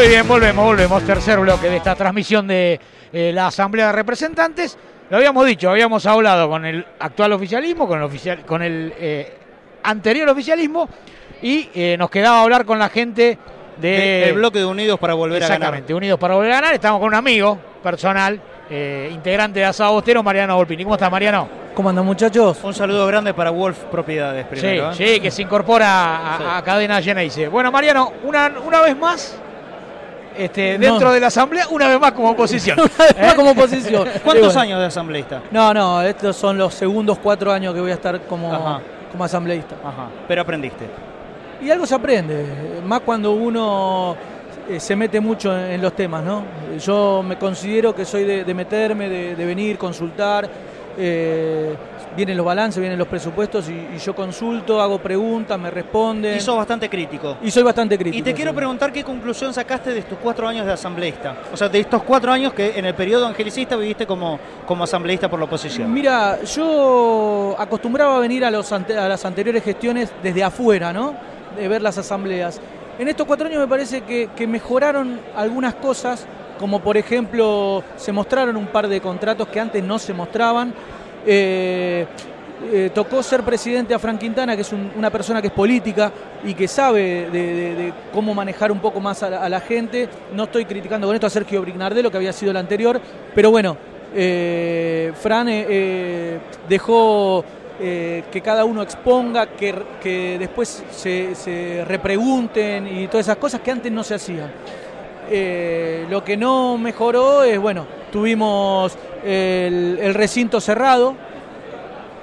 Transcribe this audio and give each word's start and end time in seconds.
bien, 0.00 0.26
volvemos, 0.26 0.64
volvemos. 0.64 1.02
Tercer 1.04 1.38
bloque 1.38 1.68
de 1.68 1.76
esta 1.76 1.94
transmisión 1.94 2.46
de 2.46 2.80
eh, 3.12 3.30
la 3.32 3.48
Asamblea 3.48 3.86
de 3.86 3.92
Representantes. 3.92 4.76
Lo 5.10 5.16
habíamos 5.18 5.44
dicho, 5.46 5.68
habíamos 5.70 6.06
hablado 6.06 6.48
con 6.48 6.64
el 6.64 6.84
actual 6.98 7.32
oficialismo, 7.32 7.86
con 7.86 7.98
el, 7.98 8.04
oficial, 8.04 8.44
con 8.46 8.62
el 8.62 8.94
eh, 8.98 9.36
anterior 9.82 10.28
oficialismo 10.30 10.88
y 11.42 11.68
eh, 11.74 11.96
nos 11.98 12.08
quedaba 12.10 12.42
hablar 12.42 12.64
con 12.64 12.78
la 12.78 12.88
gente 12.88 13.38
de... 13.76 14.28
El 14.28 14.34
bloque 14.36 14.60
de 14.60 14.64
Unidos 14.64 14.98
para 14.98 15.14
volver 15.14 15.42
a 15.42 15.46
ganar. 15.46 15.56
Exactamente, 15.60 15.94
Unidos 15.94 16.18
para 16.18 16.34
volver 16.34 16.52
a 16.52 16.54
ganar. 16.56 16.74
Estamos 16.74 16.98
con 16.98 17.08
un 17.08 17.14
amigo 17.14 17.58
personal, 17.82 18.40
eh, 18.70 19.10
integrante 19.12 19.60
de 19.60 19.66
Asado 19.66 19.92
Bostero, 19.92 20.22
Mariano 20.22 20.56
Volpini. 20.56 20.84
¿Cómo 20.84 20.94
estás, 20.94 21.10
Mariano? 21.10 21.46
¿Cómo 21.74 21.90
andan 21.90 22.06
muchachos? 22.06 22.58
Un 22.62 22.72
saludo 22.72 23.06
grande 23.06 23.34
para 23.34 23.50
Wolf 23.50 23.76
Propiedades 23.90 24.46
primero. 24.46 24.94
sí, 24.94 25.04
¿eh? 25.04 25.14
sí, 25.14 25.20
que 25.20 25.30
se 25.30 25.42
incorpora 25.42 26.34
a, 26.34 26.38
Sí. 26.38 26.44
a 26.48 26.62
Cadena 26.62 27.02
Geneise. 27.02 27.48
Bueno, 27.48 27.70
Mariano, 27.70 28.12
una, 28.24 28.50
una 28.64 28.80
vez 28.80 28.96
más, 28.96 29.36
este, 30.36 30.78
No. 30.78 30.86
dentro 30.92 31.12
de 31.12 31.20
la 31.20 31.26
Asamblea, 31.28 31.66
una 31.70 31.88
vez 31.88 32.00
más 32.00 32.12
como 32.12 32.30
oposición. 32.30 32.78
Una 33.18 33.30
¿Eh? 33.30 33.34
como 33.36 33.50
oposición. 33.50 34.08
¿Cuántos 34.24 34.46
bueno, 34.46 34.60
años 34.60 34.80
de 34.80 34.86
asambleísta? 34.86 35.42
No, 35.50 35.72
no, 35.74 36.02
estos 36.02 36.36
son 36.36 36.58
los 36.58 36.74
segundos 36.74 37.18
cuatro 37.22 37.52
años 37.52 37.74
que 37.74 37.80
voy 37.80 37.90
a 37.90 37.94
estar 37.94 38.20
como, 38.22 38.52
Ajá. 38.52 38.80
como 39.10 39.24
asambleísta. 39.24 39.76
Ajá. 39.84 40.08
Pero 40.28 40.42
aprendiste. 40.42 40.86
Y 41.60 41.70
algo 41.70 41.86
se 41.86 41.94
aprende, 41.94 42.80
más 42.84 43.00
cuando 43.00 43.32
uno 43.32 44.16
eh, 44.68 44.80
se 44.80 44.96
mete 44.96 45.20
mucho 45.20 45.56
en, 45.56 45.72
en 45.72 45.82
los 45.82 45.92
temas, 45.94 46.24
¿no? 46.24 46.42
Yo 46.84 47.22
me 47.24 47.36
considero 47.38 47.94
que 47.94 48.04
soy 48.04 48.24
de, 48.24 48.44
de 48.44 48.54
meterme, 48.54 49.08
de, 49.08 49.36
de 49.36 49.44
venir, 49.46 49.78
consultar. 49.78 50.48
Eh, 50.98 51.74
vienen 52.16 52.36
los 52.36 52.44
balances, 52.46 52.80
vienen 52.80 52.98
los 52.98 53.08
presupuestos 53.08 53.68
y, 53.68 53.72
y 53.94 53.98
yo 53.98 54.14
consulto, 54.14 54.80
hago 54.80 54.98
preguntas, 54.98 55.58
me 55.58 55.70
responden. 55.70 56.36
Y 56.36 56.40
sos 56.40 56.56
bastante 56.56 56.88
crítico. 56.88 57.36
Y 57.42 57.50
soy 57.50 57.62
bastante 57.62 57.96
crítico. 57.98 58.18
Y 58.18 58.22
te 58.22 58.34
quiero 58.34 58.50
sí. 58.50 58.56
preguntar 58.56 58.92
qué 58.92 59.02
conclusión 59.04 59.52
sacaste 59.54 59.92
de 59.92 60.00
estos 60.00 60.18
cuatro 60.22 60.46
años 60.48 60.66
de 60.66 60.72
asambleísta. 60.72 61.36
O 61.52 61.56
sea, 61.56 61.68
de 61.68 61.80
estos 61.80 62.02
cuatro 62.02 62.32
años 62.32 62.52
que 62.52 62.78
en 62.78 62.84
el 62.84 62.94
periodo 62.94 63.26
angelicista 63.26 63.76
viviste 63.76 64.06
como, 64.06 64.38
como 64.66 64.84
asambleísta 64.84 65.28
por 65.30 65.38
la 65.38 65.46
oposición. 65.46 65.92
Mira, 65.92 66.42
yo 66.42 67.54
acostumbraba 67.58 68.16
a 68.16 68.20
venir 68.20 68.44
a, 68.44 68.50
los 68.50 68.70
ante- 68.72 68.96
a 68.96 69.08
las 69.08 69.24
anteriores 69.24 69.62
gestiones 69.62 70.10
desde 70.22 70.44
afuera, 70.44 70.92
¿no? 70.92 71.14
De 71.56 71.68
ver 71.68 71.82
las 71.82 71.98
asambleas. 71.98 72.60
En 72.98 73.08
estos 73.08 73.26
cuatro 73.26 73.46
años 73.46 73.58
me 73.60 73.66
parece 73.68 74.02
que, 74.02 74.28
que 74.36 74.46
mejoraron 74.46 75.18
algunas 75.34 75.74
cosas, 75.74 76.26
como 76.62 76.78
por 76.78 76.96
ejemplo 76.96 77.82
se 77.96 78.12
mostraron 78.12 78.56
un 78.56 78.68
par 78.68 78.86
de 78.86 79.00
contratos 79.00 79.48
que 79.48 79.58
antes 79.58 79.82
no 79.82 79.98
se 79.98 80.14
mostraban. 80.14 80.72
Eh, 81.26 82.06
eh, 82.72 82.90
tocó 82.94 83.20
ser 83.20 83.42
presidente 83.42 83.92
a 83.92 83.98
Frank 83.98 84.20
Quintana, 84.20 84.54
que 84.54 84.62
es 84.62 84.72
un- 84.72 84.92
una 84.96 85.10
persona 85.10 85.42
que 85.42 85.48
es 85.48 85.52
política 85.52 86.12
y 86.44 86.54
que 86.54 86.68
sabe 86.68 87.28
de, 87.32 87.92
cómo 88.14 88.32
manejar 88.32 88.70
un 88.70 88.78
poco 88.78 89.00
más 89.00 89.24
a 89.24 89.48
la, 89.48 89.58
gente. 89.60 90.08
No 90.36 90.44
estoy 90.44 90.64
criticando 90.64 91.08
con 91.08 91.16
esto 91.16 91.26
a 91.26 91.30
Sergio 91.30 91.62
Brignardello, 91.62 92.12
que 92.12 92.16
había 92.18 92.32
sido 92.32 92.52
el 92.52 92.56
anterior, 92.56 93.00
pero 93.34 93.50
bueno, 93.50 93.76
eh, 94.14 95.10
Fran 95.20 95.48
eh, 95.50 96.38
dejó 96.68 97.44
que 97.80 98.40
cada 98.44 98.64
uno 98.64 98.82
exponga, 98.82 99.46
que, 99.46 99.74
que 100.00 100.36
después 100.38 100.84
se 100.92 101.84
repregunten 101.88 102.86
y 102.86 103.08
todas 103.08 103.26
esas 103.26 103.38
cosas 103.38 103.60
que 103.60 103.72
antes 103.72 103.90
no 103.90 104.04
se 104.04 104.14
hacían. 104.14 104.52
Eh, 105.30 106.06
lo 106.10 106.22
que 106.24 106.36
no 106.36 106.76
mejoró 106.78 107.42
es, 107.42 107.58
bueno, 107.58 107.86
tuvimos 108.10 108.92
el, 109.24 109.98
el 110.00 110.14
recinto 110.14 110.60
cerrado, 110.60 111.14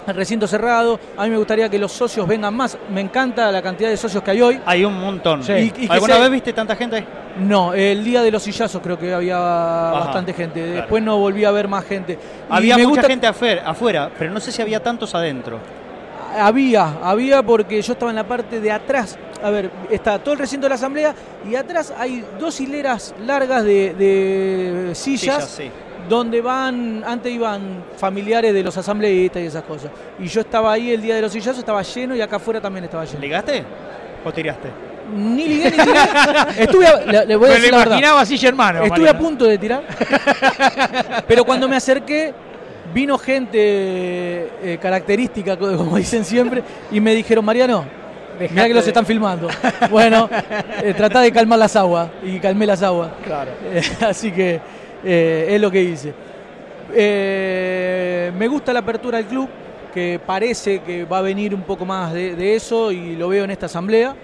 el 0.08 0.16
recinto 0.16 0.48
cerrado, 0.48 1.00
a 1.18 1.24
mí 1.26 1.30
me 1.30 1.38
gustaría 1.38 1.70
que 1.70 1.78
los 1.80 1.92
socios 1.92 2.28
vengan 2.28 2.54
más, 2.56 2.78
me 2.92 3.02
encanta 3.02 3.52
la 3.52 3.62
cantidad 3.62 3.90
de 3.90 3.98
socios 3.98 4.24
que 4.24 4.32
hay 4.32 4.42
hoy. 4.42 4.60
Hay 4.66 4.84
un 4.86 5.00
montón. 5.00 5.44
Sí. 5.44 5.72
Y- 5.78 5.88
¿Alguna 5.90 6.18
vez 6.20 6.32
viste 6.32 6.54
tanta 6.54 6.76
gente? 6.76 7.06
No, 7.40 7.74
el 7.74 8.04
día 8.04 8.22
de 8.22 8.32
los 8.32 8.44
sillazos 8.44 8.82
creo 8.82 8.98
que 9.00 9.14
había 9.14 9.38
bastante 9.38 10.34
gente, 10.34 10.62
claro. 10.62 10.76
después 10.78 11.02
no 11.04 11.18
volví 11.18 11.46
a 11.46 11.52
ver 11.52 11.68
más 11.68 11.86
gente. 11.86 12.18
Había 12.50 12.76
me 12.78 12.84
mucha 12.84 13.02
gusta- 13.02 13.08
gente 13.08 13.28
afuera, 13.28 13.64
afuera, 13.66 14.10
pero 14.18 14.32
no 14.32 14.40
sé 14.40 14.52
si 14.52 14.62
había 14.62 14.82
tantos 14.82 15.14
adentro. 15.16 15.60
Había, 16.38 16.98
había 17.04 17.42
porque 17.42 17.82
yo 17.82 17.94
estaba 17.94 18.12
en 18.12 18.16
la 18.18 18.28
parte 18.28 18.60
de 18.60 18.72
atrás. 18.72 19.18
A 19.42 19.50
ver, 19.52 19.72
está 19.90 20.20
todo 20.20 20.34
el 20.34 20.40
recinto 20.40 20.66
de 20.66 20.70
la 20.70 20.76
asamblea 20.76 21.14
y 21.50 21.56
atrás 21.56 21.94
hay 21.98 22.26
dos 22.40 22.60
hileras 22.60 23.16
largas 23.26 23.64
de, 23.64 23.94
de 23.94 24.96
sillas, 24.96 25.46
Sillas, 25.46 25.50
sí. 25.50 25.72
donde 26.10 26.42
van, 26.42 27.04
antes 27.08 27.32
iban 27.32 27.84
familiares 27.98 28.54
de 28.54 28.64
los 28.64 28.76
asambleístas 28.78 29.42
y 29.42 29.46
esas 29.46 29.64
cosas. 29.64 29.92
Y 30.20 30.28
yo 30.28 30.42
estaba 30.42 30.74
ahí 30.74 30.92
el 30.92 31.02
día 31.02 31.16
de 31.16 31.22
los 31.22 31.32
sillazos, 31.32 31.60
estaba 31.60 31.82
lleno 31.84 32.16
y 32.16 32.22
acá 32.22 32.36
afuera 32.36 32.60
también 32.60 32.84
estaba 32.84 33.06
lleno. 33.06 33.20
¿Ligaste 33.22 33.64
o 34.26 34.32
tiraste? 34.34 34.70
Ni 35.16 35.46
ligué 35.48 35.72
ni 35.72 35.78
tiré. 35.78 36.00
Estuve, 36.64 36.86
a- 36.86 37.00
le, 37.06 37.26
le 37.26 37.36
voy 37.36 37.46
a 37.48 37.54
lo 37.54 37.56
decir 37.56 37.72
verdad. 37.72 37.86
imaginaba 37.88 38.22
así, 38.22 38.46
hermano. 38.46 38.80
Estuve 38.84 39.00
Mariano. 39.00 39.18
a 39.18 39.22
punto 39.22 39.46
de 39.46 39.58
tirar. 39.58 39.84
Pero 41.28 41.44
cuando 41.46 41.68
me 41.68 41.76
acerqué, 41.78 42.34
vino 42.94 43.18
gente 43.18 43.58
eh, 44.62 44.78
característica, 44.82 45.58
co- 45.58 45.78
como 45.78 45.98
dicen 45.98 46.26
siempre, 46.26 46.62
y 46.92 47.00
me 47.00 47.16
dijeron, 47.16 47.44
Mariano, 47.46 47.86
Dejate 48.40 48.54
mira 48.54 48.68
que 48.68 48.74
los 48.74 48.86
de- 48.86 48.90
están 48.92 49.06
filmando. 49.06 49.50
Bueno, 49.92 50.30
eh, 50.82 50.94
tratá 50.96 51.22
de 51.22 51.32
calmar 51.32 51.60
las 51.60 51.76
aguas. 51.76 52.10
Y 52.24 52.40
calmé 52.40 52.66
las 52.66 52.82
aguas. 52.82 53.12
Claro. 53.24 53.52
Eh, 53.72 53.82
así 54.06 54.32
que 54.32 54.60
eh, 55.04 55.48
es 55.52 55.62
lo 55.62 55.70
que 55.70 55.82
hice. 55.84 56.14
Eh, 56.96 58.32
me 58.38 58.48
gusta 58.48 58.74
la 58.74 58.80
apertura 58.80 59.18
del 59.18 59.28
club, 59.28 59.48
que 59.94 60.20
parece 60.26 60.80
que 60.82 61.06
va 61.06 61.20
a 61.20 61.22
venir 61.22 61.54
un 61.54 61.64
poco 61.64 61.86
más 61.86 62.14
de, 62.14 62.36
de 62.36 62.56
eso 62.56 62.92
y 62.92 63.16
lo 63.16 63.30
veo 63.30 63.44
en 63.44 63.52
esta 63.52 63.66
asamblea. 63.68 64.16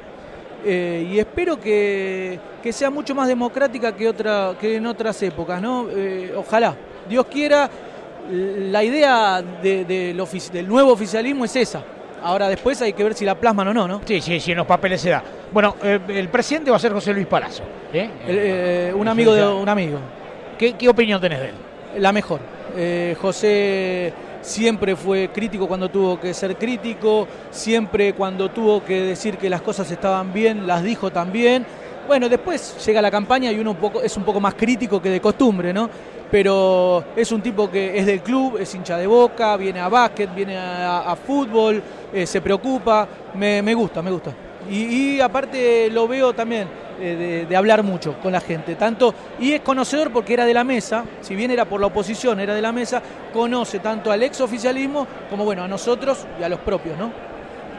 Y 0.66 1.20
espero 1.20 1.60
que, 1.60 2.40
que 2.64 2.74
sea 2.74 2.90
mucho 2.90 3.14
más 3.14 3.28
democrática 3.28 3.96
que, 3.96 4.08
otra, 4.10 4.54
que 4.60 4.78
en 4.78 4.88
otras 4.88 5.22
épocas, 5.22 5.62
¿no? 5.62 5.86
Ojalá, 6.38 6.76
Dios 7.08 7.26
quiera, 7.28 7.70
la 8.32 8.84
idea 8.84 9.44
de- 9.62 9.86
del 9.86 10.18
del 10.52 10.68
nuevo 10.68 10.92
oficialismo 10.92 11.46
es 11.46 11.56
esa. 11.56 11.84
Ahora 12.26 12.50
después 12.50 12.82
hay 12.82 12.94
que 12.94 13.04
ver 13.04 13.14
si 13.14 13.24
la 13.24 13.36
plasman 13.36 13.68
o 13.68 13.74
no, 13.74 13.88
¿no? 13.88 14.02
Sí, 14.04 14.20
sí, 14.20 14.40
sí, 14.40 14.52
en 14.52 14.58
los 14.58 14.66
papeles 14.66 15.00
se 15.00 15.12
da. 15.12 15.24
Bueno, 15.54 15.76
eh, 15.84 16.00
el 16.10 16.28
presidente 16.30 16.72
va 16.72 16.78
a 16.78 16.80
ser 16.80 16.92
José 16.92 17.14
Luis 17.14 17.28
Palazzo. 17.28 17.62
¿eh? 17.94 18.10
El- 18.28 18.38
eh, 18.40 18.94
un 18.96 19.08
amigo 19.08 19.32
de 19.34 19.48
un 19.48 19.70
amigo. 19.70 20.00
¿Qué, 20.58 20.74
qué 20.74 20.90
opinión 20.90 21.22
tenés 21.22 21.40
de 21.40 21.46
él? 21.50 21.56
La 22.00 22.12
mejor. 22.12 22.40
José 23.22 24.12
siempre 24.42 24.96
fue 24.96 25.30
crítico 25.34 25.68
cuando 25.68 25.90
tuvo 25.90 26.20
que 26.20 26.34
ser 26.34 26.56
crítico, 26.56 27.28
siempre 27.52 28.14
cuando 28.14 28.50
tuvo 28.50 28.84
que 28.84 29.02
decir 29.02 29.38
que 29.38 29.50
las 29.50 29.62
cosas 29.62 29.90
estaban 29.92 30.34
bien, 30.34 30.66
las 30.68 30.84
dijo 30.84 31.12
también. 31.12 31.66
Bueno, 32.08 32.28
después 32.28 32.84
llega 32.86 33.02
la 33.02 33.10
campaña 33.12 33.52
y 33.52 33.60
uno 33.60 33.72
un 33.72 33.78
poco, 33.78 34.02
es 34.02 34.16
un 34.18 34.24
poco 34.24 34.40
más 34.40 34.54
crítico 34.56 35.02
que 35.02 35.10
de 35.10 35.22
costumbre, 35.22 35.72
¿no? 35.74 35.90
Pero 36.30 37.04
es 37.16 37.32
un 37.32 37.42
tipo 37.42 37.70
que 37.70 37.98
es 37.98 38.06
del 38.06 38.22
club, 38.22 38.58
es 38.60 38.74
hincha 38.76 38.98
de 38.98 39.08
boca, 39.08 39.56
viene 39.58 39.80
a 39.80 39.88
básquet, 39.90 40.34
viene 40.36 40.58
a, 40.58 41.12
a 41.12 41.16
fútbol, 41.16 41.82
eh, 42.14 42.26
se 42.26 42.42
preocupa, 42.42 43.08
me, 43.34 43.62
me 43.62 43.74
gusta, 43.74 44.02
me 44.02 44.12
gusta. 44.12 44.32
Y, 44.70 45.20
aparte 45.20 45.90
lo 45.92 46.08
veo 46.08 46.34
también 46.34 46.68
eh, 47.00 47.16
de, 47.16 47.46
de 47.46 47.56
hablar 47.56 47.84
mucho 47.84 48.16
con 48.20 48.32
la 48.32 48.42
gente, 48.42 48.76
tanto 48.76 49.14
y 49.40 49.52
es 49.52 49.62
conocedor 49.62 50.12
porque 50.12 50.34
era 50.34 50.46
de 50.46 50.56
la 50.56 50.64
mesa, 50.64 51.04
si 51.22 51.36
bien 51.36 51.52
era 51.52 51.66
por 51.66 51.80
la 51.80 51.88
oposición, 51.88 52.40
era 52.40 52.56
de 52.56 52.62
la 52.64 52.72
mesa, 52.72 53.02
conoce 53.32 53.80
tanto 53.80 54.12
al 54.12 54.24
ex 54.24 54.42
oficialismo 54.42 55.06
como 55.30 55.46
bueno 55.46 55.64
a 55.64 55.68
nosotros 55.68 56.26
y 56.40 56.44
a 56.44 56.50
los 56.50 56.60
propios, 56.60 56.98
¿no? 56.98 57.12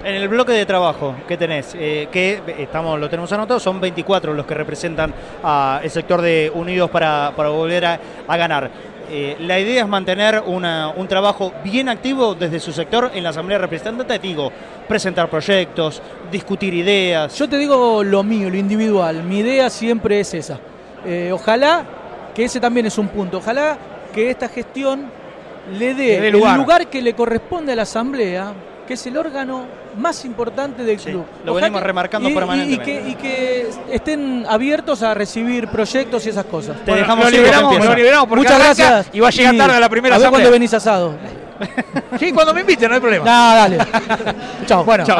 En 0.04 0.14
el 0.14 0.28
bloque 0.28 0.52
de 0.52 0.64
trabajo 0.66 1.16
que 1.26 1.36
tenés, 1.36 1.74
eh, 1.74 2.08
que 2.12 2.40
estamos, 2.58 3.00
lo 3.00 3.10
tenemos 3.10 3.32
anotado, 3.32 3.58
son 3.58 3.80
24 3.80 4.34
los 4.34 4.46
que 4.46 4.54
representan 4.54 5.12
al 5.42 5.90
sector 5.90 6.20
de 6.20 6.52
Unidos 6.54 6.90
para, 6.90 7.32
para 7.34 7.48
volver 7.48 7.84
a, 7.86 8.00
a 8.28 8.36
ganar. 8.36 8.70
Eh, 9.08 9.36
la 9.40 9.58
idea 9.60 9.82
es 9.82 9.88
mantener 9.88 10.42
una- 10.46 10.88
un 10.96 11.06
trabajo 11.06 11.52
bien 11.62 11.88
activo 11.88 12.34
desde 12.34 12.58
su 12.58 12.72
sector 12.72 13.12
en 13.14 13.22
la 13.22 13.30
Asamblea 13.30 13.58
Representativa, 13.58 14.48
presentar 14.88 15.30
proyectos, 15.30 16.02
discutir 16.32 16.74
ideas. 16.74 17.36
Yo 17.38 17.48
te 17.48 17.56
digo 17.56 18.02
lo 18.02 18.22
mío, 18.24 18.50
lo 18.50 18.56
individual, 18.56 19.22
mi 19.22 19.38
idea 19.38 19.70
siempre 19.70 20.18
es 20.20 20.34
esa. 20.34 20.58
Eh, 21.04 21.30
ojalá 21.32 21.84
que 22.34 22.44
ese 22.44 22.58
también 22.58 22.86
es 22.86 22.98
un 22.98 23.06
punto, 23.08 23.38
ojalá 23.38 23.78
que 24.12 24.28
esta 24.30 24.48
gestión 24.48 25.04
le 25.78 25.94
dé 25.94 26.20
Le 26.20 26.20
dé 26.20 26.26
el 26.28 26.32
lugar 26.56 26.88
que 26.88 27.00
le 27.00 27.12
corresponde 27.14 27.72
a 27.72 27.76
la 27.76 27.82
Asamblea, 27.82 28.52
que 28.86 28.94
es 28.94 29.06
el 29.06 29.16
órgano 29.16 29.64
más 29.98 30.24
importante 30.24 30.84
del 30.84 30.98
Sí, 30.98 31.10
club. 31.10 31.24
lo 31.44 31.52
Ojalá 31.52 31.66
venimos 31.66 31.82
remarcando 31.82 32.28
y- 32.28 32.34
permanentemente. 32.34 32.92
Y 32.92 33.02
que, 33.02 33.10
y 33.10 33.14
que 33.14 33.70
estén 33.92 34.46
abiertos 34.48 35.02
a 35.02 35.12
recibir 35.14 35.68
proyectos 35.68 36.24
y 36.26 36.30
esas 36.30 36.44
cosas. 36.46 36.76
Te 36.78 36.90
Bueno, 36.90 37.00
dejamos 37.00 37.24
lo 37.24 37.30
liberamos, 37.30 37.84
lo 37.84 37.94
liberamos 37.94 38.28
porque 38.28 38.44
Muchas 38.44 38.58
gracias. 38.58 39.08
y 39.12 39.20
va 39.20 39.28
a 39.28 39.30
llegar 39.30 39.56
tarde 39.56 39.76
a 39.76 39.80
la 39.80 39.88
primera 39.88 40.14
A 40.14 40.18
ver 40.18 40.26
asamblea. 40.26 40.44
cuando 40.46 40.52
venís 40.52 40.74
asado. 40.74 41.14
Sí, 42.18 42.32
cuando 42.32 42.52
me 42.52 42.60
inviten, 42.60 42.88
no 42.90 42.94
hay 42.96 43.00
problema. 43.00 43.24
Nah, 43.24 43.54
dale. 43.54 43.78
Chao. 44.66 44.84
Bueno, 44.84 45.04